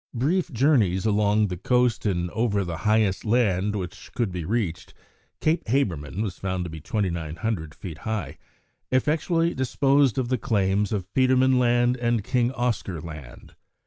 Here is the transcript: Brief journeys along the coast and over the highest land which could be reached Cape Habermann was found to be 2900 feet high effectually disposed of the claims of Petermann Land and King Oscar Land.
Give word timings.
Brief 0.15 0.51
journeys 0.51 1.05
along 1.05 1.45
the 1.49 1.57
coast 1.57 2.07
and 2.07 2.31
over 2.31 2.65
the 2.65 2.77
highest 2.89 3.23
land 3.23 3.75
which 3.75 4.11
could 4.15 4.31
be 4.31 4.43
reached 4.43 4.95
Cape 5.41 5.63
Habermann 5.67 6.23
was 6.23 6.39
found 6.39 6.63
to 6.63 6.71
be 6.71 6.81
2900 6.81 7.75
feet 7.75 7.99
high 7.99 8.39
effectually 8.91 9.53
disposed 9.53 10.17
of 10.17 10.29
the 10.29 10.39
claims 10.39 10.91
of 10.91 11.05
Petermann 11.13 11.59
Land 11.59 11.97
and 11.97 12.23
King 12.23 12.51
Oscar 12.53 12.99
Land. 12.99 13.53